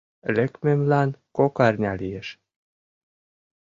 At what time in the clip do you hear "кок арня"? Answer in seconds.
1.37-1.93